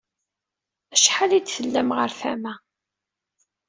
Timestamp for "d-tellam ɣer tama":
1.41-2.53